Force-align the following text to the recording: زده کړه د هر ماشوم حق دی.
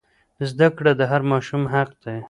زده 0.49 0.67
کړه 0.77 0.91
د 0.99 1.01
هر 1.11 1.21
ماشوم 1.31 1.63
حق 1.73 1.91
دی. 2.03 2.17